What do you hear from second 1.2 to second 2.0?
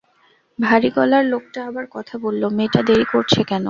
লোকটা আবার